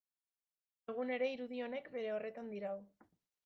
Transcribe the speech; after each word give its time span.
Egun 0.93 1.13
ere 1.19 1.29
irudi 1.35 1.63
honek 1.67 1.93
bere 1.99 2.13
horretan 2.17 2.53
dirau. 2.57 2.77